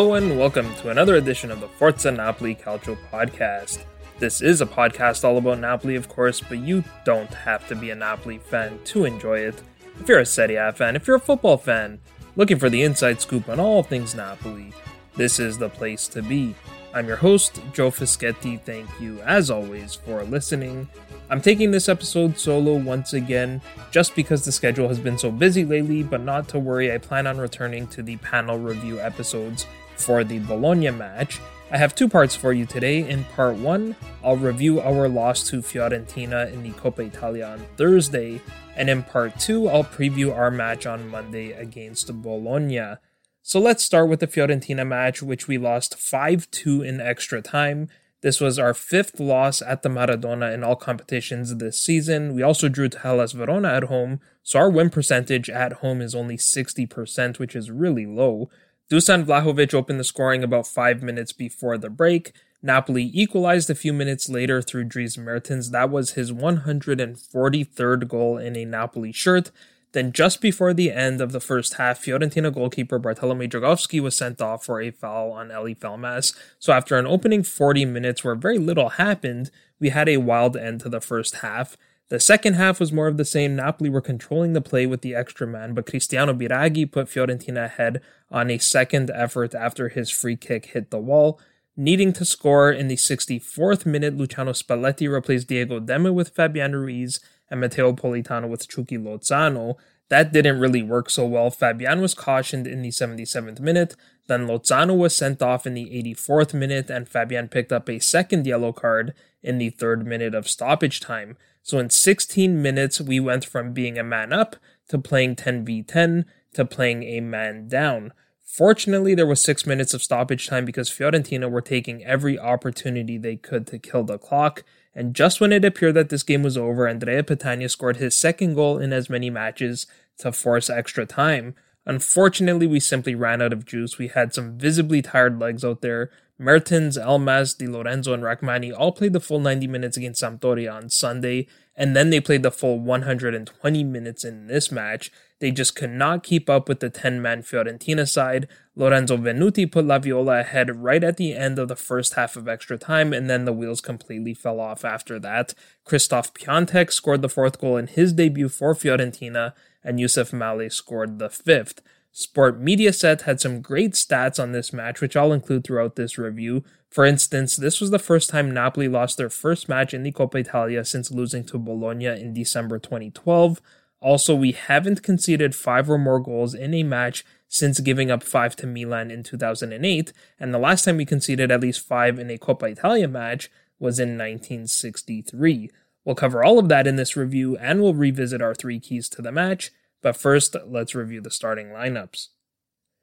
[0.00, 3.84] Hello and welcome to another edition of the Forza Napoli Calcio podcast.
[4.18, 7.90] This is a podcast all about Napoli, of course, but you don't have to be
[7.90, 9.60] a Napoli fan to enjoy it.
[10.00, 12.00] If you're a Serie A fan, if you're a football fan,
[12.34, 14.72] looking for the inside scoop on all things Napoli,
[15.16, 16.54] this is the place to be.
[16.94, 18.58] I'm your host, Joe Fischetti.
[18.58, 20.88] Thank you, as always, for listening.
[21.28, 25.66] I'm taking this episode solo once again, just because the schedule has been so busy
[25.66, 29.66] lately, but not to worry, I plan on returning to the panel review episodes
[30.00, 31.40] for the Bologna match.
[31.70, 33.08] I have two parts for you today.
[33.08, 33.94] In part one,
[34.24, 38.40] I'll review our loss to Fiorentina in the Coppa Italia on Thursday,
[38.74, 42.96] and in part two, I'll preview our match on Monday against Bologna.
[43.42, 47.88] So let's start with the Fiorentina match, which we lost 5 2 in extra time.
[48.22, 52.34] This was our fifth loss at the Maradona in all competitions this season.
[52.34, 56.14] We also drew to Hellas Verona at home, so our win percentage at home is
[56.14, 58.50] only 60%, which is really low.
[58.90, 62.32] Dusan Vlahovic opened the scoring about five minutes before the break.
[62.60, 65.70] Napoli equalized a few minutes later through Dries Mertens.
[65.70, 69.52] That was his 143rd goal in a Napoli shirt.
[69.92, 74.42] Then, just before the end of the first half, Fiorentina goalkeeper Bartolomei Dragowski was sent
[74.42, 76.36] off for a foul on Eljif Elmas.
[76.58, 80.80] So, after an opening 40 minutes where very little happened, we had a wild end
[80.80, 81.76] to the first half.
[82.10, 83.54] The second half was more of the same.
[83.54, 88.02] Napoli were controlling the play with the extra man, but Cristiano Biraghi put Fiorentina ahead
[88.32, 91.40] on a second effort after his free kick hit the wall.
[91.76, 97.20] Needing to score in the 64th minute, Luciano Spalletti replaced Diego Demme with Fabian Ruiz
[97.48, 99.76] and Matteo Politano with Chucky Lozano.
[100.08, 101.48] That didn't really work so well.
[101.52, 103.94] Fabian was cautioned in the 77th minute,
[104.26, 108.46] then Lozano was sent off in the 84th minute, and Fabian picked up a second
[108.46, 111.36] yellow card in the third minute of stoppage time.
[111.62, 114.56] So in 16 minutes, we went from being a man up
[114.88, 118.12] to playing 10v10 to playing a man down.
[118.44, 123.36] Fortunately, there was six minutes of stoppage time because Fiorentina were taking every opportunity they
[123.36, 124.64] could to kill the clock.
[124.92, 128.54] And just when it appeared that this game was over, Andrea Petagna scored his second
[128.54, 129.86] goal in as many matches
[130.18, 131.54] to force extra time.
[131.86, 133.98] Unfortunately, we simply ran out of juice.
[133.98, 136.10] We had some visibly tired legs out there.
[136.40, 140.88] Mertens, Elmas, Di Lorenzo, and Rrahmani all played the full 90 minutes against Sampdoria on
[140.88, 141.46] Sunday,
[141.76, 145.12] and then they played the full 120 minutes in this match.
[145.40, 148.48] They just could not keep up with the 10 man Fiorentina side.
[148.74, 152.48] Lorenzo Venuti put La Viola ahead right at the end of the first half of
[152.48, 155.52] extra time, and then the wheels completely fell off after that.
[155.86, 159.52] Krzysztof Piątek scored the fourth goal in his debut for Fiorentina,
[159.84, 161.82] and Youssef Maleh scored the fifth.
[162.12, 166.64] Sport Mediaset had some great stats on this match, which I'll include throughout this review.
[166.90, 170.40] For instance, this was the first time Napoli lost their first match in the Coppa
[170.40, 173.60] Italia since losing to Bologna in December 2012.
[174.00, 178.56] Also, we haven't conceded five or more goals in a match since giving up five
[178.56, 182.38] to Milan in 2008, and the last time we conceded at least five in a
[182.38, 185.70] Coppa Italia match was in 1963.
[186.04, 189.22] We'll cover all of that in this review, and we'll revisit our three keys to
[189.22, 189.70] the match.
[190.02, 192.28] But first, let's review the starting lineups.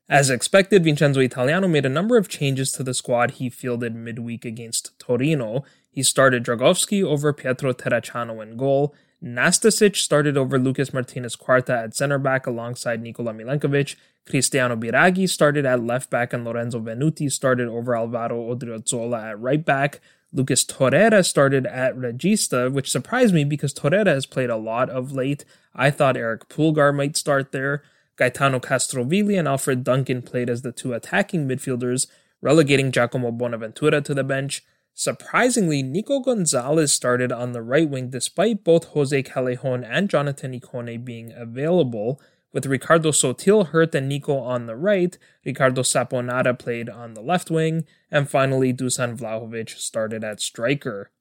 [0.10, 4.46] As expected, Vincenzo Italiano made a number of changes to the squad he fielded midweek
[4.46, 5.64] against Torino.
[5.90, 8.96] He started Dragowski over Pietro Terracciano in goal.
[9.22, 13.96] Nastasic started over Lucas Martinez Quarta at center back alongside Nikola Milenkovic.
[14.26, 19.66] Cristiano Biraghi started at left back and Lorenzo Venuti started over Alvaro Odriozola at right
[19.66, 20.00] back.
[20.34, 25.12] Lucas Torreira started at Regista, which surprised me because Torreira has played a lot of
[25.12, 25.46] late.
[25.74, 27.84] I thought Erick Pulgar might start there.
[28.18, 32.08] Gaetano Castrovilli and Alfred Duncan played as the two attacking midfielders,
[32.42, 34.64] relegating Giacomo Bonaventura to the bench.
[34.94, 41.04] Surprisingly, Nico Gonzalez started on the right wing despite both Jose Callejon and Jonathan Ikoné
[41.04, 42.20] being available.
[42.54, 47.52] With Riccardo Sottil hurt and Nico on the right, Riccardo Saponara played on the left
[47.52, 51.12] wing, and finally Dusan Vlahovic started at striker.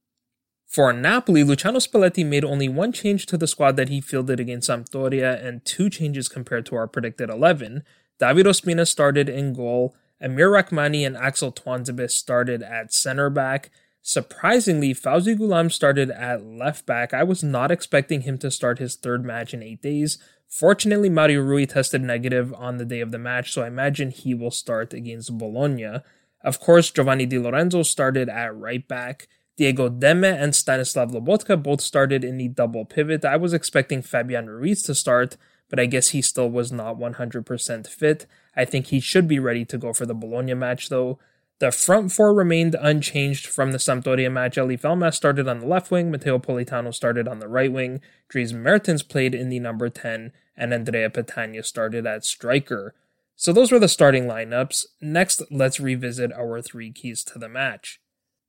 [0.66, 4.68] For Napoli, Luciano Spalletti made only one change to the squad that he fielded against
[4.68, 7.84] Sampdoria and two changes compared to our predicted 11.
[8.18, 13.70] David Ospina started in goal, Amir Rrahmani and Axel Tuanzebe started at center back.
[14.02, 17.12] Surprisingly, Fauzi Ghoulam started at left back.
[17.12, 20.18] I was not expecting him to start his third match in eight days.
[20.58, 24.32] Fortunately, Mario Rui tested negative on the day of the match, so I imagine he
[24.32, 26.00] will start against Bologna.
[26.42, 29.28] Of course, Giovanni Di Lorenzo started at right back.
[29.58, 33.22] Diego Demme and Stanislav Lobotka both started in the double pivot.
[33.22, 35.36] I was expecting Fabian Ruiz to start,
[35.68, 38.24] but I guess he still was not 100% fit.
[38.56, 41.18] I think he should be ready to go for the Bologna match, though.
[41.58, 44.56] The front four remained unchanged from the Sampdoria match.
[44.56, 48.52] Eljif Elmas started on the left wing, Matteo Politano started on the right wing, Dries
[48.52, 52.94] Mertens played in the number 10, and Andrea Petagna started at striker.
[53.36, 54.84] So those were the starting lineups.
[55.00, 58.00] Next, let's revisit our three keys to the match.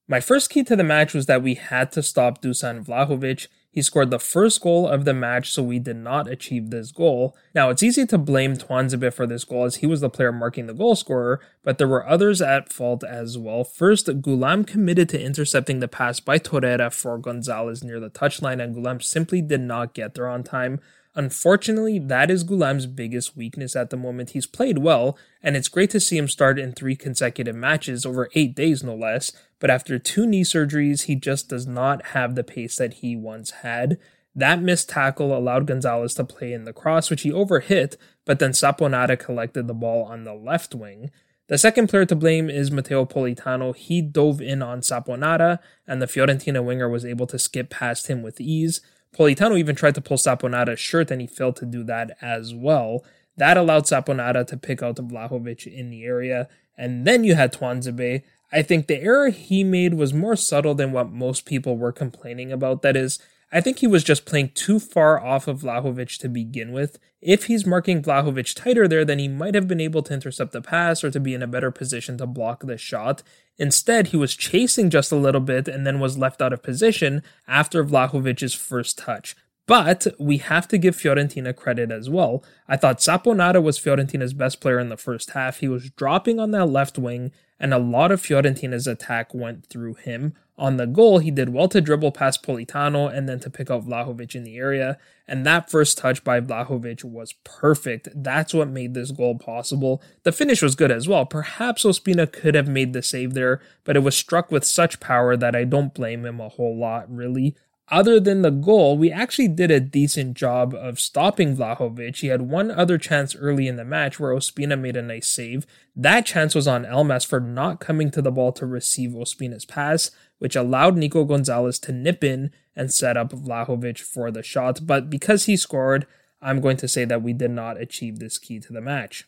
[0.07, 3.47] My first key to the match was that we had to stop Dusan Vlahovic.
[3.77, 7.37] He scored the first goal of the match, so we did not achieve this goal.
[7.53, 10.65] Now, it's easy to blame Tuanzebe for this goal as he was the player marking
[10.65, 13.63] the goal scorer, but there were others at fault as well.
[13.63, 18.75] First, Ghoulam committed to intercepting the pass by Torreira for Gonzalez near the touchline, and
[18.75, 20.79] Ghoulam simply did not get there on time.
[21.17, 24.29] Unfortunately, that is Ghoulam's biggest weakness at the moment.
[24.29, 28.29] He's played well, and it's great to see him start in three consecutive matches over
[28.35, 29.31] eight days, no less.
[29.59, 33.49] But after two knee surgeries, he just does not have the pace that he once
[33.49, 33.97] had.
[34.35, 38.51] That missed tackle allowed Gonzalez to play in the cross, which he overhit, but then
[38.51, 41.09] Saponara collected the ball on the left wing.
[41.47, 43.75] The second player to blame is Matteo Politano.
[43.75, 48.21] He dove in on Saponara, and the Fiorentina winger was able to skip past him
[48.21, 48.81] with ease.
[49.15, 53.03] Politano even tried to pull Saponara's shirt and he failed to do that as well.
[53.37, 56.47] That allowed Saponara to pick out Vlahovic in the area.
[56.77, 58.23] And then you had Tuanzebe.
[58.51, 62.51] I think the error he made was more subtle than what most people were complaining
[62.51, 62.81] about.
[62.81, 63.19] That is,
[63.51, 66.99] I think he was just playing too far off of Vlahovic to begin with.
[67.21, 70.61] If he's marking Vlahovic tighter there, then he might have been able to intercept the
[70.61, 73.23] pass or to be in a better position to block the shot.
[73.57, 77.23] Instead, he was chasing just a little bit and then was left out of position
[77.47, 79.35] after Vlahovic's first touch.
[79.65, 82.43] But we have to give Fiorentina credit as well.
[82.67, 85.59] I thought Saponara was Fiorentina's best player in the first half.
[85.59, 89.95] He was dropping on that left wing, and a lot of Fiorentina's attack went through
[89.95, 90.35] him.
[90.59, 93.85] On the goal, he did well to dribble past Politano and then to pick out
[93.85, 94.97] Vlahovic in the area.
[95.27, 98.09] And that first touch by Vlahovic was perfect.
[98.15, 100.01] That's what made this goal possible.
[100.23, 101.25] The finish was good as well.
[101.27, 105.37] Perhaps Ospina could have made the save there, but it was struck with such power
[105.37, 107.55] that I don't blame him a whole lot, really
[107.89, 112.17] other than the goal, we actually did a decent job of stopping Vlahovic.
[112.17, 115.65] He had one other chance early in the match where Ospina made a nice save.
[115.95, 120.11] That chance was on Elmas for not coming to the ball to receive Ospina's pass,
[120.39, 124.85] which allowed Nico Gonzalez to nip in and set up Vlahovic for the shot.
[124.85, 126.05] But because he scored,
[126.41, 129.25] I'm going to say that we did not achieve this key to the match.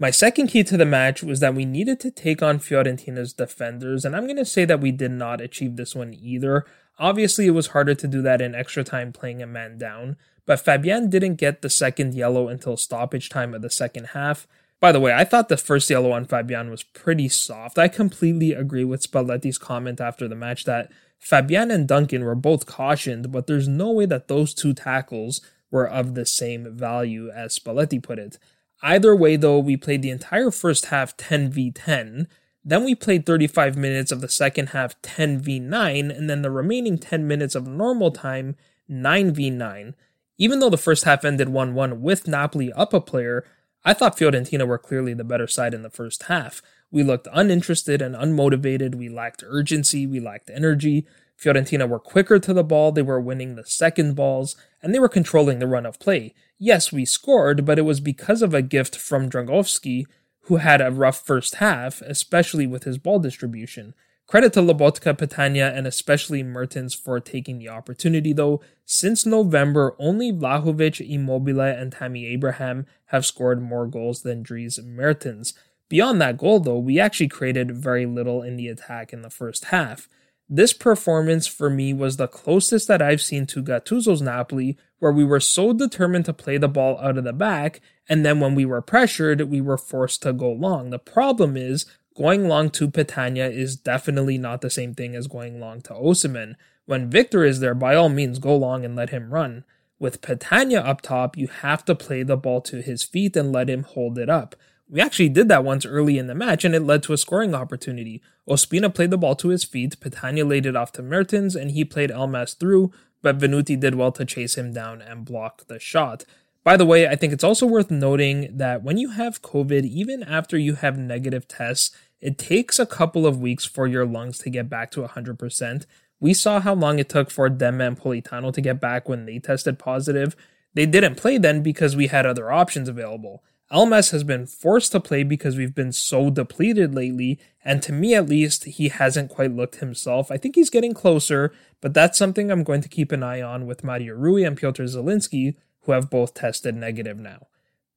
[0.00, 4.04] My second key to the match was that we needed to take on Fiorentina's defenders,
[4.04, 6.64] and I'm going to say that we did not achieve this one either.
[6.98, 10.60] Obviously, it was harder to do that in extra time playing a man down, but
[10.60, 14.46] Fabian didn't get the second yellow until stoppage time of the second half.
[14.80, 17.78] By the way, I thought the first yellow on Fabian was pretty soft.
[17.78, 22.66] I completely agree with Spalletti's comment after the match that Fabian and Duncan were both
[22.66, 25.40] cautioned, but there's no way that those two tackles
[25.70, 28.38] were of the same value as Spalletti put it.
[28.82, 32.28] Either way, though, we played the entire first half 10 v 10,
[32.68, 37.26] then we played 35 minutes of the second half 10v9, and then the remaining 10
[37.26, 38.56] minutes of normal time
[38.90, 39.94] 9v9.
[40.36, 43.46] Even though the first half ended 1 1 with Napoli up a player,
[43.84, 46.60] I thought Fiorentina were clearly the better side in the first half.
[46.90, 51.06] We looked uninterested and unmotivated, we lacked urgency, we lacked energy.
[51.40, 55.08] Fiorentina were quicker to the ball, they were winning the second balls, and they were
[55.08, 56.34] controlling the run of play.
[56.58, 60.04] Yes, we scored, but it was because of a gift from Dragowski
[60.48, 63.94] who had a rough first half, especially with his ball distribution.
[64.26, 68.60] Credit to Lobotka, Petagna, and especially Mertens for taking the opportunity though.
[68.84, 75.54] Since November, only Vlahovic, Immobile, and Tammy Abraham have scored more goals than Dries Mertens.
[75.88, 79.66] Beyond that goal though, we actually created very little in the attack in the first
[79.66, 80.08] half.
[80.48, 85.24] This performance for me was the closest that I've seen to Gattuso's Napoli, where we
[85.24, 88.64] were so determined to play the ball out of the back, and then when we
[88.64, 90.90] were pressured, we were forced to go long.
[90.90, 91.86] The problem is,
[92.16, 96.54] going long to Petagna is definitely not the same thing as going long to Osimhen.
[96.86, 99.64] When Victor is there, by all means, go long and let him run.
[100.00, 103.68] With Petagna up top, you have to play the ball to his feet and let
[103.68, 104.56] him hold it up.
[104.90, 107.54] We actually did that once early in the match, and it led to a scoring
[107.54, 108.22] opportunity.
[108.48, 111.84] Ospina played the ball to his feet, Petagna laid it off to Mertens, and he
[111.84, 112.90] played Elmas through,
[113.22, 116.24] but Venuti did well to chase him down and block the shot.
[116.64, 120.22] By the way, I think it's also worth noting that when you have COVID, even
[120.22, 124.50] after you have negative tests, it takes a couple of weeks for your lungs to
[124.50, 125.86] get back to 100%.
[126.20, 129.38] We saw how long it took for Demme and Politano to get back when they
[129.38, 130.34] tested positive.
[130.74, 133.42] They didn't play then because we had other options available.
[133.72, 138.14] Elmas has been forced to play because we've been so depleted lately, and to me
[138.14, 140.30] at least, he hasn't quite looked himself.
[140.30, 143.66] I think he's getting closer, but that's something I'm going to keep an eye on
[143.66, 147.46] with Mario Rui and Piotr Zielinski, who have both tested negative now.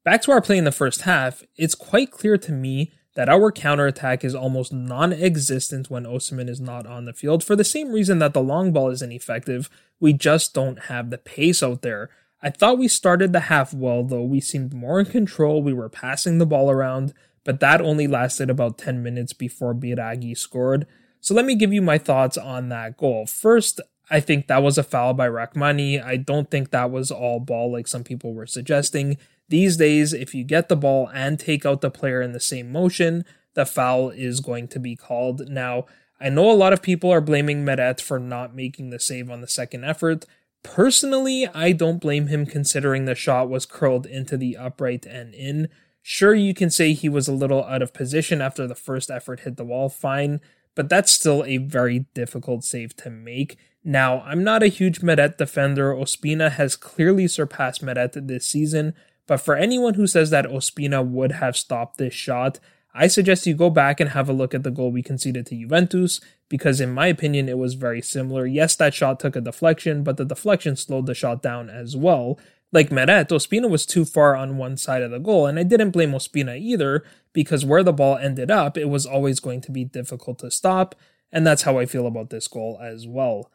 [0.04, 3.52] Back to our play in the first half, it's quite clear to me that our
[3.52, 7.92] counterattack is almost non existent when Osimhen is not on the field for the same
[7.92, 9.70] reason that the long ball is ineffective.
[10.00, 12.10] We just don't have the pace out there.
[12.44, 15.62] I thought we started the half well, though we seemed more in control.
[15.62, 20.36] We were passing the ball around, but that only lasted about 10 minutes before Biraghi
[20.38, 20.88] scored.
[21.20, 23.28] So let me give you my thoughts on that goal.
[23.28, 23.80] First,
[24.10, 26.04] I think that was a foul by Rrahmani.
[26.04, 29.18] I don't think that was all ball like some people were suggesting.
[29.48, 32.72] These days, if you get the ball and take out the player in the same
[32.72, 35.48] motion, the foul is going to be called.
[35.50, 35.86] Now,
[36.20, 39.42] I know a lot of people are blaming Meret for not making the save on
[39.42, 40.26] the second effort.
[40.64, 45.70] Personally, I don't blame him considering the shot was curled into the upright and in.
[46.02, 49.42] Sure, you can say he was a little out of position after the first effort
[49.42, 50.40] hit the wall, fine,
[50.76, 53.58] but that's still a very difficult save to make.
[53.84, 55.94] Now, I'm not a huge Meret defender.
[55.94, 58.94] Ospina has clearly surpassed Meret this season,
[59.28, 62.60] but for anyone who says that Ospina would have stopped this shot,
[62.94, 65.56] I suggest you go back and have a look at the goal we conceded to
[65.56, 66.20] Juventus,
[66.50, 68.46] because in my opinion, it was very similar.
[68.46, 72.38] Yes, that shot took a deflection, but the deflection slowed the shot down as well.
[72.74, 75.92] Like Meret, Ospina was too far on one side of the goal, and I didn't
[75.92, 79.86] blame Ospina either, because where the ball ended up, it was always going to be
[79.86, 80.96] difficult to stop,
[81.32, 83.52] and that's how I feel about this goal as well.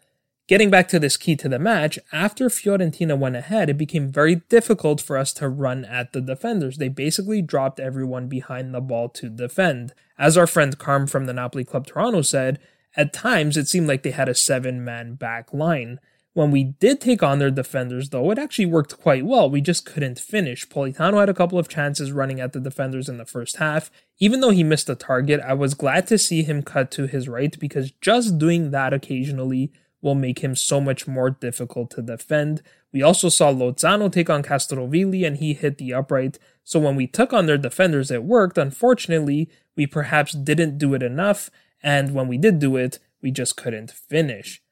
[0.49, 4.37] Getting back to this key to the match, after Fiorentina went ahead, it became very
[4.49, 6.79] difficult for us to run at the defenders.
[6.79, 9.93] They basically dropped everyone behind the ball to defend.
[10.17, 12.61] As our friend Carm from the Napoli Club Toronto said,
[12.97, 15.99] at times it seemed like they had a seven man back line.
[16.33, 19.51] When we did take on their defenders, though, it actually worked quite well.
[19.51, 20.69] We just couldn't finish.
[20.69, 23.91] Politano had a couple of chances running at the defenders in the first half.
[24.21, 27.27] Even though he missed a target, I was glad to see him cut to his
[27.29, 29.73] right because just doing that occasionally
[30.07, 32.63] will make him so much more difficult to defend.
[32.93, 36.39] We also saw Lozano take on Castrovilli and he hit the upright.
[36.65, 38.57] So when we took on their defenders, it worked.
[38.57, 41.51] Unfortunately, we perhaps didn't do it enough.
[41.83, 44.63] And when we did do it, we just couldn't finish.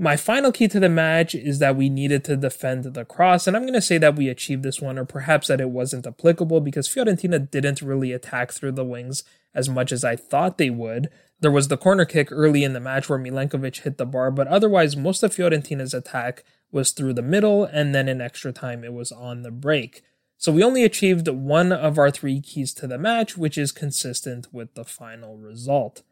[0.00, 3.56] My final key to the match is that we needed to defend the cross, and
[3.56, 6.60] I'm going to say that we achieved this one, or perhaps that it wasn't applicable
[6.60, 9.24] because Fiorentina didn't really attack through the wings
[9.56, 11.10] as much as I thought they would.
[11.40, 14.48] There was the corner kick early in the match where Milenkovic hit the bar, but
[14.48, 16.42] otherwise, most of Fiorentina's attack
[16.72, 20.02] was through the middle, and then in extra time, it was on the break.
[20.36, 24.52] So we only achieved one of our three keys to the match, which is consistent
[24.52, 26.02] with the final result.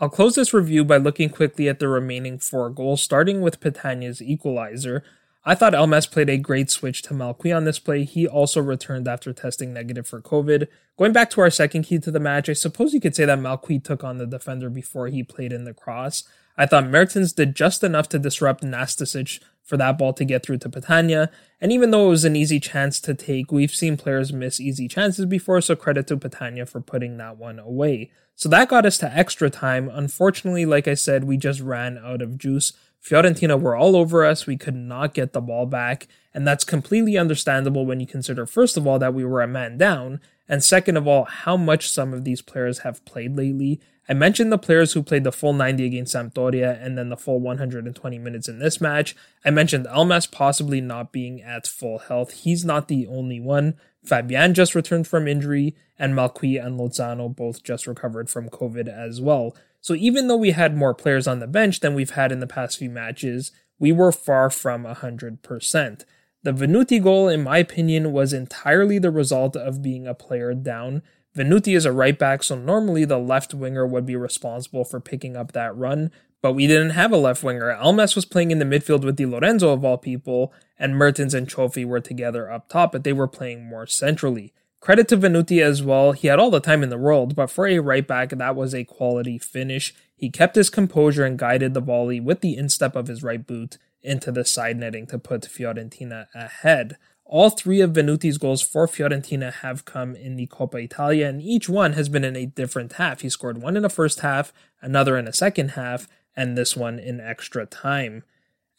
[0.00, 4.20] I'll close this review by looking quickly at the remaining four goals, starting with Petagna's
[4.20, 5.04] equalizer.
[5.44, 8.04] I thought Elmas played a great switch to Malcuit on this play.
[8.04, 10.68] He also returned after testing negative for COVID.
[10.96, 13.40] Going back to our second key to the match, I suppose you could say that
[13.40, 16.22] Malcuit took on the defender before he played in the cross.
[16.56, 20.58] I thought Mertens did just enough to disrupt Nastasic for that ball to get through
[20.58, 21.28] to Petagna.
[21.60, 24.86] And even though it was an easy chance to take, we've seen players miss easy
[24.86, 28.12] chances before, so credit to Petagna for putting that one away.
[28.34, 29.90] So that got us to extra time.
[29.92, 32.72] Unfortunately, like I said, we just ran out of juice.
[33.04, 34.46] Fiorentina were all over us.
[34.46, 36.06] We could not get the ball back.
[36.32, 39.76] And that's completely understandable when you consider, first of all, that we were a man
[39.76, 40.20] down.
[40.48, 43.80] And second of all, how much some of these players have played lately.
[44.08, 47.40] I mentioned the players who played the full 90 against Sampdoria and then the full
[47.40, 49.14] 120 minutes in this match.
[49.44, 52.32] I mentioned Elmas possibly not being at full health.
[52.32, 53.74] He's not the only one.
[54.04, 59.20] Fabian just returned from injury, and Malcuit and Lozano both just recovered from COVID as
[59.20, 59.54] well.
[59.82, 62.46] So even though we had more players on the bench than we've had in the
[62.46, 66.04] past few matches, we were far from 100%.
[66.44, 71.02] The Venuti goal, in my opinion, was entirely the result of being a player down.
[71.36, 75.36] Venuti is a right back, so normally the left winger would be responsible for picking
[75.36, 77.72] up that run, but we didn't have a left winger.
[77.72, 81.48] Elmas was playing in the midfield with Di Lorenzo of all people, and Mertens and
[81.48, 84.52] Cioffi were together up top, but they were playing more centrally.
[84.82, 86.10] Credit to Venuti as well.
[86.10, 88.74] He had all the time in the world, but for a right back, that was
[88.74, 89.94] a quality finish.
[90.16, 93.78] He kept his composure and guided the volley with the instep of his right boot
[94.02, 96.96] into the side netting to put Fiorentina ahead.
[97.24, 101.68] All three of Venuti's goals for Fiorentina have come in the Coppa Italia, and each
[101.68, 103.20] one has been in a different half.
[103.20, 106.98] He scored one in the first half, another in the second half, and this one
[106.98, 108.24] in extra time.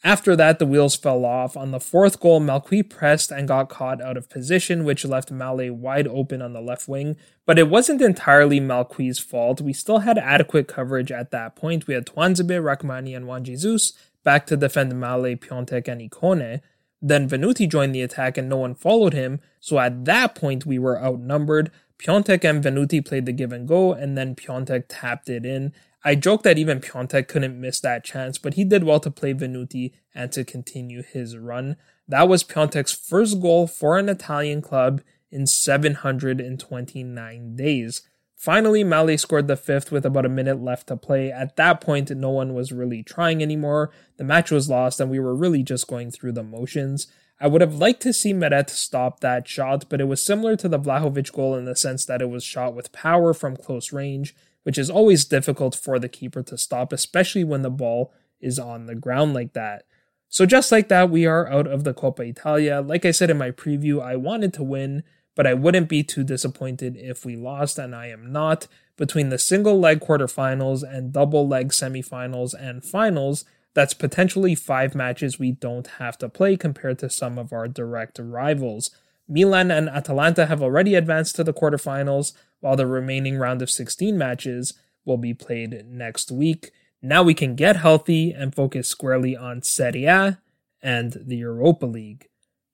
[0.04, 1.56] After that, the wheels fell off.
[1.56, 5.72] On the fourth goal, Malcuit pressed and got caught out of position, which left Maleh
[5.72, 7.16] wide open on the left wing.
[7.46, 9.62] But it wasn't entirely Malcuit's fault.
[9.62, 11.86] We still had adequate coverage at that point.
[11.86, 13.94] We had Tuanzebe, Rrahmani, and Juan Jesus
[14.24, 16.60] back to defend Maleh, Piątek, and Ikoné.
[17.00, 20.78] Then Venuti joined the attack and no one followed him, so at that point we
[20.78, 21.70] were outnumbered.
[21.98, 25.72] Piątek and Venuti played the give and go, and then Piątek tapped it in.
[26.04, 29.32] I joked that even Piątek couldn't miss that chance, but he did well to play
[29.32, 31.76] Venuti and to continue his run.
[32.06, 38.02] That was Piątek's first goal for an Italian club in 729 days.
[38.36, 41.32] Finally, Maleh scored the fifth with about a minute left to play.
[41.32, 43.90] At that point, no one was really trying anymore.
[44.18, 47.06] The match was lost, and we were really just going through the motions.
[47.40, 50.68] I would have liked to see Meret stop that shot, but it was similar to
[50.68, 54.34] the Vlahovic goal in the sense that it was shot with power from close range,
[54.62, 58.86] which is always difficult for the keeper to stop, especially when the ball is on
[58.86, 59.84] the ground like that.
[60.28, 62.80] So, just like that, we are out of the Coppa Italia.
[62.80, 66.24] Like I said in my preview, I wanted to win but I wouldn't be too
[66.24, 68.68] disappointed if we lost, and I am not.
[68.96, 75.38] Between the single leg quarterfinals and double leg semifinals and finals, that's potentially five matches
[75.38, 78.90] we don't have to play compared to some of our direct rivals.
[79.28, 84.16] Milan and Atalanta have already advanced to the quarterfinals, while the remaining round of 16
[84.16, 86.70] matches will be played next week.
[87.02, 90.38] Now we can get healthy and focus squarely on Serie A
[90.80, 92.28] and the Europa League.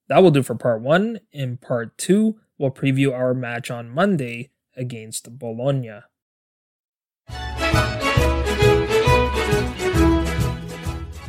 [0.08, 1.20] That will do for part one.
[1.32, 6.00] In part two, we'll preview our match on Monday against Bologna.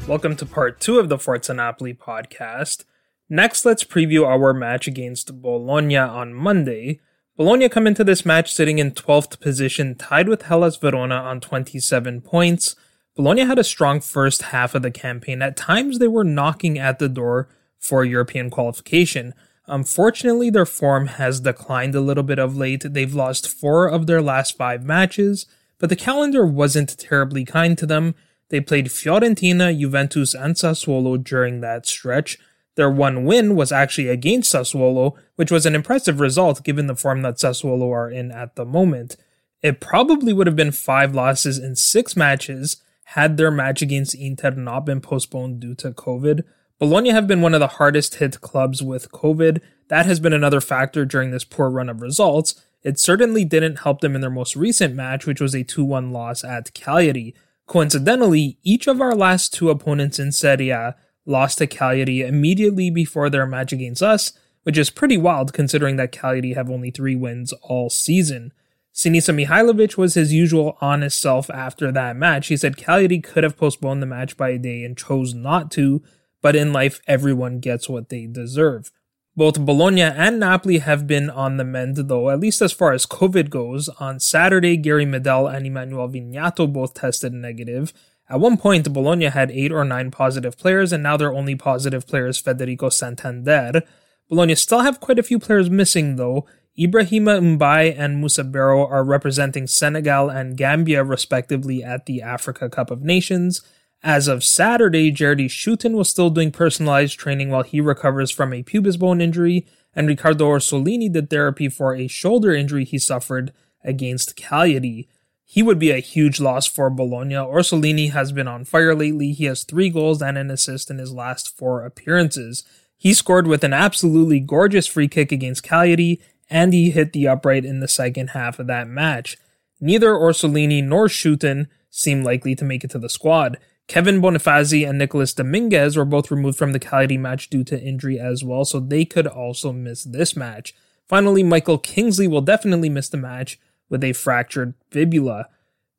[0.07, 2.85] Welcome to part two of the Forza Napoli podcast.
[3.29, 6.99] Next, let's preview our match against Bologna on Monday.
[7.37, 12.21] Bologna come into this match sitting in 12th position, tied with Hellas Verona on 27
[12.21, 12.75] points.
[13.15, 15.41] Bologna had a strong first half of the campaign.
[15.41, 19.33] At times, they were knocking at the door for European qualification.
[19.67, 22.83] Unfortunately, their form has declined a little bit of late.
[22.85, 25.45] They've lost four of their last five matches,
[25.77, 28.15] but the calendar wasn't terribly kind to them.
[28.51, 32.37] They played Fiorentina, Juventus, and Sassuolo during that stretch.
[32.75, 37.21] Their one win was actually against Sassuolo, which was an impressive result given the form
[37.21, 39.15] that Sassuolo are in at the moment.
[39.61, 44.51] It probably would have been five losses in six matches had their match against Inter
[44.51, 46.43] not been postponed due to COVID.
[46.77, 49.61] Bologna have been one of the hardest hit clubs with COVID.
[49.87, 52.61] That has been another factor during this poor run of results.
[52.83, 56.11] It certainly didn't help them in their most recent match, which was a 2 1
[56.11, 57.33] loss at Cagliari.
[57.67, 60.95] Coincidentally, each of our last two opponents in Serie A
[61.25, 66.11] lost to Cagliari immediately before their match against us, which is pretty wild considering that
[66.11, 68.51] Cagliari have only three wins all season.
[68.93, 72.47] Sinisa Mihailovic was his usual honest self after that match.
[72.47, 76.03] He said Cagliari could have postponed the match by a day and chose not to,
[76.41, 78.91] but in life, everyone gets what they deserve.
[79.35, 83.05] Both Bologna and Napoli have been on the mend, though, at least as far as
[83.05, 83.87] COVID goes.
[83.99, 87.93] On Saturday, Gary Medel and Emmanuel Vignato both tested negative.
[88.29, 92.05] At one point, Bologna had eight or nine positive players, and now their only positive
[92.05, 93.83] player is Federico Santander.
[94.29, 96.45] Bologna still have quite a few players missing, though.
[96.79, 102.91] Ibrahima Mbaye and Musa Barrow are representing Senegal and Gambia, respectively, at the Africa Cup
[102.91, 103.61] of Nations.
[104.03, 108.63] As of Saturday, Jerdy Schouten was still doing personalized training while he recovers from a
[108.63, 114.35] pubis bone injury, and Riccardo Orsolini did therapy for a shoulder injury he suffered against
[114.35, 115.07] Cagliari.
[115.45, 117.35] He would be a huge loss for Bologna.
[117.35, 119.33] Orsolini has been on fire lately.
[119.33, 122.63] He has three goals and an assist in his last four appearances.
[122.97, 127.65] He scored with an absolutely gorgeous free kick against Cagliari, and he hit the upright
[127.65, 129.37] in the second half of that match.
[129.79, 133.57] Neither Orsolini nor Schouten seem likely to make it to the squad.
[133.91, 138.17] Kevin Bonifazi and Nicolas Dominguez were both removed from the Cagliari match due to injury
[138.17, 140.73] as well, so they could also miss this match.
[141.09, 145.49] Finally, Michael Kingsley will definitely miss the match with a fractured fibula.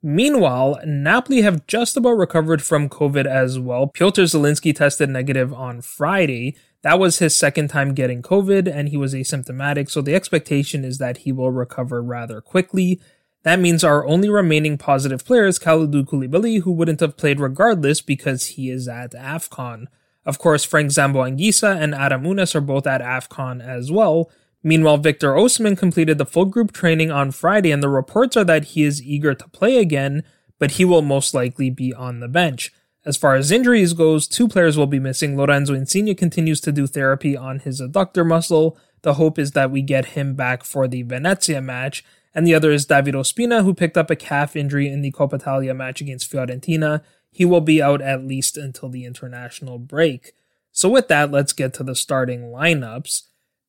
[0.03, 3.89] Meanwhile, Napoli have just about recovered from COVID as well.
[3.89, 6.57] Piotr Zielinski tested negative on Friday.
[6.81, 10.97] That was his second time getting COVID and he was asymptomatic, so the expectation is
[10.97, 13.03] that he will recover rather quickly.
[13.45, 18.01] That means our only remaining positive player is Kalidou Koulibaly, who wouldn't have played regardless
[18.01, 19.87] because he is at AFCON.
[20.25, 24.31] Of course, Frank Zambo Anguissa and Adam Ounas are both at AFCON as well.
[24.63, 28.67] Meanwhile, Victor Osimhen completed the full group training on Friday, and the reports are that
[28.67, 30.23] he is eager to play again,
[30.61, 32.73] but he will most likely be on the bench.
[33.05, 35.37] As far as injuries goes, two players will be missing.
[35.37, 38.79] Lorenzo Insigne continues to do therapy on his adductor muscle.
[39.03, 42.71] The hope is that we get him back for the Venezia match, and the other
[42.71, 46.31] is David Ospina, who picked up a calf injury in the Coppa Italia match against
[46.31, 47.03] Fiorentina.
[47.31, 50.33] He will be out at least until the international break.
[50.71, 53.23] So, with that, let's get to the starting lineups.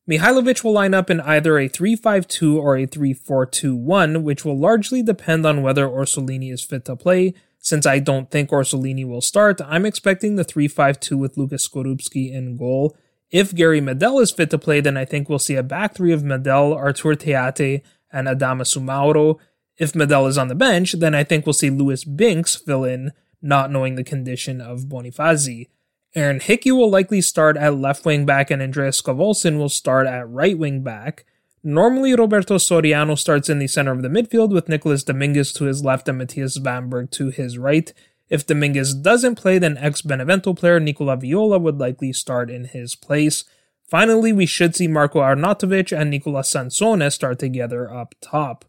[0.08, 5.46] Mihailovic will line up in either a 3-5-2 or a 3-4-2-1, which will largely depend
[5.46, 7.34] on whether Orsolini is fit to play.
[7.58, 12.58] Since I don't think Orsolini will start, I'm expecting the 3-5-2 with Lucas Skorupski in
[12.58, 12.94] goal.
[13.30, 16.12] If Gary Medel is fit to play, then I think we'll see a back three
[16.12, 17.82] of Medel, Arthur Theate,
[18.14, 19.38] and Adama Soumaoro.
[19.76, 23.12] If Medel is on the bench, then I think we'll see Lewis Binks fill in,
[23.42, 25.68] not knowing the condition of Bonifazi.
[26.14, 30.06] Aaron Hickey will likely start at left wing back and Andreas Skov Olsen will start
[30.06, 31.24] at right wing back.
[31.64, 35.82] Normally, Roberto Soriano starts in the center of the midfield with Nicolas Dominguez to his
[35.82, 37.92] left and Mattias Svanberg to his right.
[38.28, 42.94] If Dominguez doesn't play, then ex Benevento player Nicola Viola would likely start in his
[42.94, 43.44] place.
[43.88, 48.64] Finally, we should see Marko Arnautovic and Nicola Sansone start together up top.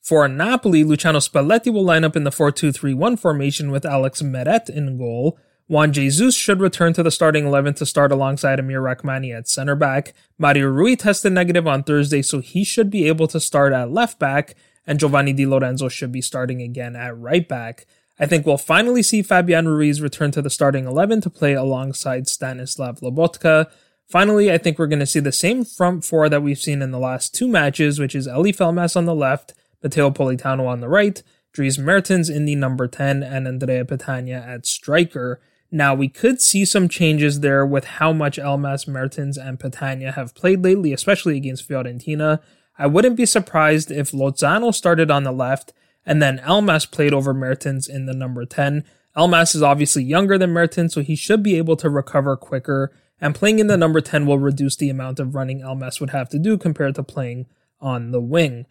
[0.00, 3.84] For Napoli, Luciano Spalletti will line up in the 4 2 3 1 formation with
[3.84, 5.38] Alex Meret in goal.
[5.68, 9.76] Juan Jesus should return to the starting 11 to start alongside Amir Rrahmani at center
[9.76, 10.14] back.
[10.36, 14.18] Mario Rui tested negative on Thursday, so he should be able to start at left
[14.18, 17.86] back, and Giovanni Di Lorenzo should be starting again at right back.
[18.18, 22.26] I think we'll finally see Fabian Ruiz return to the starting 11 to play alongside
[22.26, 23.70] Stanislav Lobotka.
[24.10, 26.90] Finally, I think we're going to see the same front four that we've seen in
[26.90, 30.88] the last two matches, which is Eljif Elmas on the left, Matteo Politano on the
[30.88, 35.40] right, Dries Mertens in the number 10, and Andrea Petagna at striker.
[35.70, 40.34] Now, we could see some changes there with how much Elmas, Mertens, and Petagna have
[40.34, 42.40] played lately, especially against Fiorentina.
[42.76, 45.72] I wouldn't be surprised if Lozano started on the left
[46.04, 48.84] and then Elmas played over Mertens in the number 10.
[49.16, 53.34] Elmas is obviously younger than Mertens, so he should be able to recover quicker and
[53.34, 56.38] playing in the number 10 will reduce the amount of running Elmas would have to
[56.38, 57.46] do compared to playing
[57.80, 58.66] on the wing.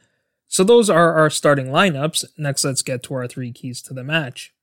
[0.47, 2.25] So those are our starting lineups.
[2.37, 4.53] Next, let's get to our three keys to the match.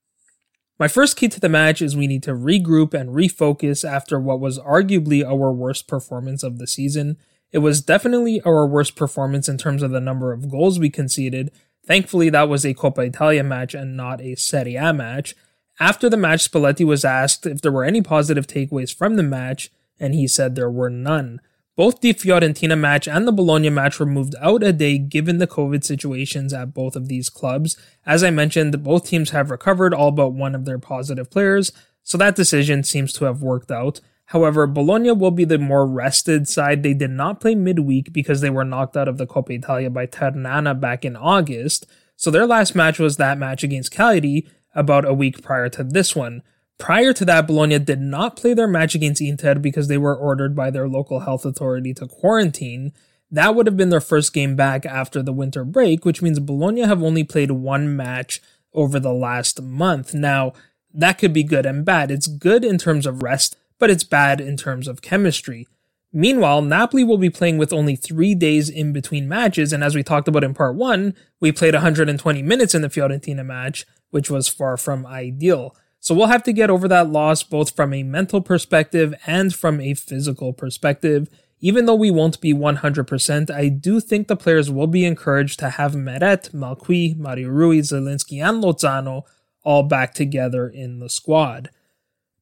[0.79, 4.39] My first key to the match is we need to regroup and refocus after what
[4.39, 7.17] was arguably our worst performance of the season.
[7.51, 11.51] It was definitely our worst performance in terms of the number of goals we conceded.
[11.85, 15.35] Thankfully, that was a Coppa Italia match and not a Serie A match.
[15.79, 19.71] After the match, Spalletti was asked if there were any positive takeaways from the match,
[19.99, 21.41] and he said there were none.
[21.75, 25.45] Both the Fiorentina match and the Bologna match were moved out a day given the
[25.45, 27.77] COVID situations at both of these clubs.
[28.03, 32.17] As I mentioned, both teams have recovered all but one of their positive players, so
[32.17, 34.01] that decision seems to have worked out.
[34.25, 36.81] However, Bologna will be the more rested side.
[36.81, 40.07] They did not play midweek because they were knocked out of the Coppa Italia by
[40.07, 45.13] Ternana back in August, so their last match was that match against Cagliari about a
[45.13, 46.41] week prior to this one.
[46.77, 50.55] Prior to that, Bologna did not play their match against Inter because they were ordered
[50.55, 52.93] by their local health authority to quarantine.
[53.31, 56.81] That would have been their first game back after the winter break, which means Bologna
[56.81, 58.41] have only played one match
[58.73, 60.13] over the last month.
[60.13, 60.53] Now,
[60.93, 62.11] that could be good and bad.
[62.11, 65.67] It's good in terms of rest, but it's bad in terms of chemistry.
[66.13, 70.03] Meanwhile, Napoli will be playing with only three days in between matches, and as we
[70.03, 74.47] talked about in part one, we played 120 minutes in the Fiorentina match, which was
[74.47, 75.75] far from ideal.
[76.07, 79.81] So we'll have to get over that loss both from a mental perspective and from
[79.81, 81.27] a physical perspective.
[81.59, 85.71] Even though we won't be 100%, I do think the players will be encouraged to
[85.71, 89.23] have Meret, Malcuit, Mario Rui, Zielinski, and Lozano
[89.65, 91.71] all back together in the squad.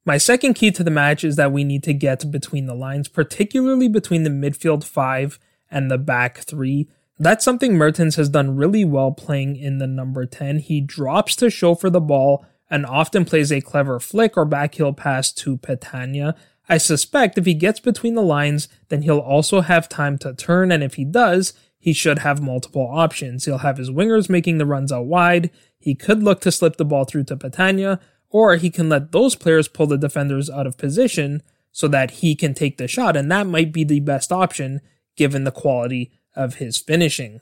[0.06, 3.08] My second key to the match is that we need to get between the lines,
[3.08, 5.40] particularly between the midfield five
[5.72, 6.88] and the back three.
[7.18, 10.60] That's something Mertens has done really well playing in the number 10.
[10.60, 14.96] He drops to show for the ball and often plays a clever flick or backheel
[14.96, 16.36] pass to Petagna.
[16.68, 20.72] I suspect if he gets between the lines, then he'll also have time to turn,
[20.72, 23.46] and if he does, he should have multiple options.
[23.46, 25.52] He'll have his wingers making the runs out wide.
[25.78, 28.00] He could look to slip the ball through to Petagna,
[28.30, 32.36] or he can let those players pull the defenders out of position so that he
[32.36, 34.82] can take the shot, and that might be the best option
[35.16, 37.42] given the quality of his finishing.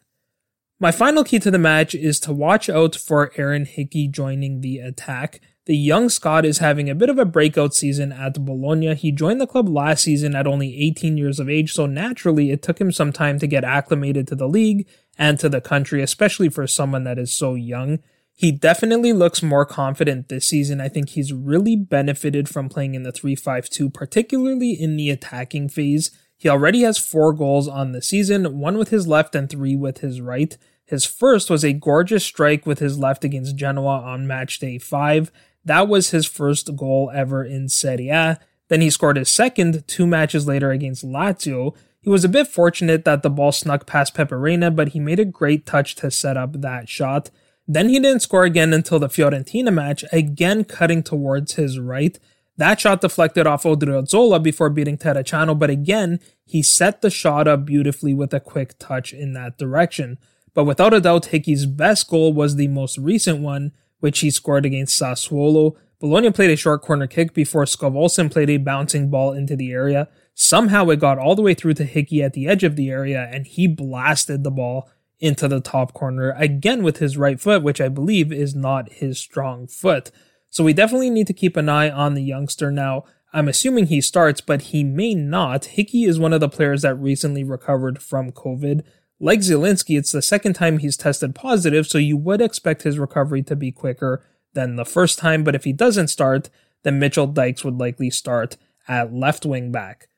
[0.83, 4.79] My final key to the match is to watch out for Aaron Hickey joining the
[4.79, 5.39] attack.
[5.63, 8.93] The young Scot is having a bit of a breakout season at Bologna.
[8.93, 12.61] He joined the club last season at only 18 years of age, so naturally it
[12.61, 14.85] took him some time to get acclimated to the league
[15.17, 17.99] and to the country, especially for someone that is so young.
[18.33, 20.81] He definitely looks more confident this season.
[20.81, 25.11] I think he's really benefited from playing in the 3 5 2, particularly in the
[25.11, 26.11] attacking phase.
[26.35, 29.99] He already has four goals on the season, one with his left and three with
[29.99, 30.57] his right.
[30.85, 35.31] His first was a gorgeous strike with his left against Genoa on match day 5.
[35.65, 38.39] That was his first goal ever in Serie A.
[38.67, 41.75] Then he scored his second two matches later against Lazio.
[42.01, 45.19] He was a bit fortunate that the ball snuck past Pepe Reina, but he made
[45.19, 47.29] a great touch to set up that shot.
[47.65, 52.19] Then he didn't score again until the Fiorentina match, again cutting towards his right.
[52.57, 57.65] That shot deflected off Odriozola before beating Terracciano, but again, he set the shot up
[57.65, 60.17] beautifully with a quick touch in that direction.
[60.53, 64.65] But without a doubt, Hickey's best goal was the most recent one, which he scored
[64.65, 65.75] against Sassuolo.
[65.99, 70.09] Bologna played a short corner kick before Skov played a bouncing ball into the area.
[70.35, 73.29] Somehow it got all the way through to Hickey at the edge of the area,
[73.31, 74.89] and he blasted the ball
[75.19, 79.17] into the top corner again with his right foot, which I believe is not his
[79.17, 80.11] strong foot.
[80.49, 83.05] So we definitely need to keep an eye on the youngster now.
[83.31, 85.65] I'm assuming he starts, but he may not.
[85.65, 88.83] Hickey is one of the players that recently recovered from COVID.
[89.23, 93.41] Like Zielinski, it's the second time he's tested positive, so you would expect his recovery
[93.43, 95.45] to be quicker than the first time.
[95.45, 96.49] But if he doesn't start,
[96.83, 100.09] then Mitchell Dijks would likely start at left wing back.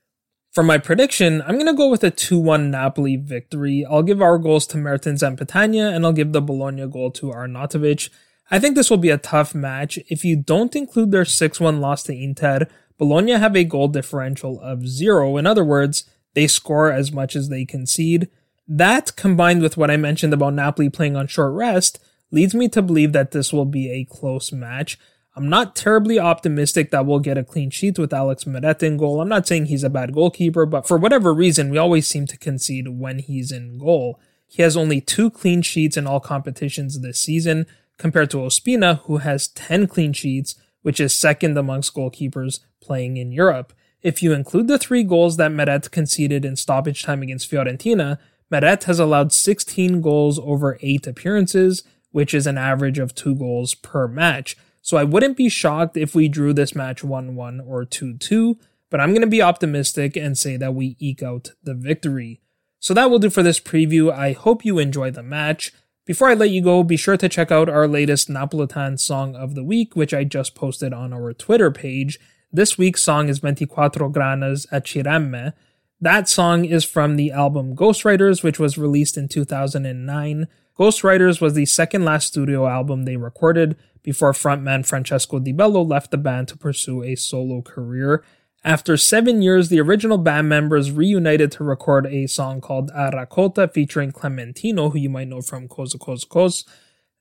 [0.51, 3.85] For my prediction, I'm going to go with a 2 1 Napoli victory.
[3.87, 7.27] I'll give our goals to Mertens and Petagna, and I'll give the Bologna goal to
[7.27, 8.09] Arnautovic.
[8.49, 9.99] I think this will be a tough match.
[10.09, 12.61] If you don't include their 6 1 loss to Inter,
[12.97, 15.37] Bologna have a goal differential of zero.
[15.37, 18.29] In other words, they score as much as they concede.
[18.67, 21.99] That, combined with what I mentioned about Napoli playing on short rest,
[22.31, 24.97] leads me to believe that this will be a close match.
[25.35, 29.21] I'm not terribly optimistic that we'll get a clean sheet with Alex Meret in goal.
[29.21, 32.37] I'm not saying he's a bad goalkeeper, but for whatever reason, we always seem to
[32.37, 34.19] concede when he's in goal.
[34.47, 37.65] He has only two clean sheets in all competitions this season,
[37.97, 43.31] compared to Ospina, who has 10 clean sheets, which is second amongst goalkeepers playing in
[43.31, 43.73] Europe.
[44.01, 48.19] If you include the three goals that Meret conceded in stoppage time against Fiorentina,
[48.51, 53.75] Meret has allowed 16 goals over 8 appearances, which is an average of 2 goals
[53.75, 54.55] per match.
[54.81, 58.57] So I wouldn't be shocked if we drew this match 1 1 or 2 2,
[58.91, 62.39] but I'm going to be optimistic and say that we eke out the victory.
[62.79, 64.11] So that will do for this preview.
[64.11, 65.73] I hope you enjoy the match.
[66.05, 69.55] Before I let you go, be sure to check out our latest Napolitan song of
[69.55, 72.19] the week, which I just posted on our Twitter page.
[72.51, 75.53] This week's song is 24 Granas a Ciremme,
[76.01, 80.47] that song is from the album Ghostwriters, which was released in 2009.
[80.77, 86.11] Ghostwriters was the second last studio album they recorded before frontman Francesco Di Bella left
[86.11, 88.23] the band to pursue a solo career.
[88.63, 94.11] After seven years, the original band members reunited to record a song called Arracota featuring
[94.11, 96.65] Clementino, who you might know from Cosa Cosa Cosa.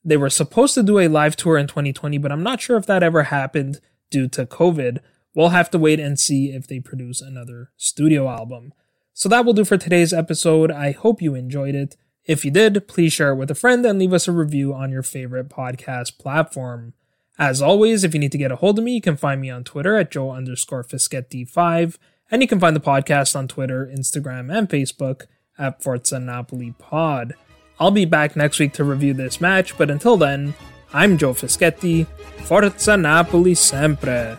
[0.02, 2.86] They were supposed to do a live tour in 2020, but I'm not sure if
[2.86, 4.98] that ever happened due to COVID.
[5.34, 8.72] We'll have to wait and see if they produce another studio album.
[9.12, 10.70] So that will do for today's episode.
[10.70, 11.96] I hope you enjoyed it.
[12.24, 14.90] If you did, please share it with a friend and leave us a review on
[14.90, 16.94] your favorite podcast platform.
[17.38, 19.50] As always, if you need to get a hold of me, you can find me
[19.50, 21.98] on Twitter at Joe underscore Fischetti5,
[22.30, 25.26] and you can find the podcast on Twitter, Instagram, and Facebook
[25.58, 27.34] at Forza Napoli Pod.
[27.78, 30.54] I'll be back next week to review this match, but until then,
[30.92, 32.06] I'm Joe Fischetti.
[32.44, 34.38] Forza Napoli sempre!